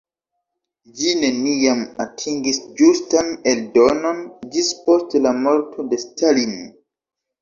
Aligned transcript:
Ĝi 1.01 1.11
neniam 1.23 1.83
atingis 2.05 2.59
ĝustan 2.79 3.29
eldonon 3.53 4.25
ĝis 4.57 4.73
post 4.87 5.17
la 5.27 5.35
morto 5.45 5.87
de 5.93 6.01
Stalin. 6.07 6.57